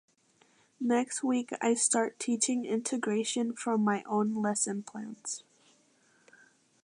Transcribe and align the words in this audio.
Next 0.79 1.21
week 1.21 1.51
I 1.61 1.75
start 1.75 2.17
teaching 2.17 2.65
integration 2.65 3.53
from 3.53 3.83
my 3.83 4.01
own 4.07 4.33
lesson 4.33 4.81
plans. 4.81 5.43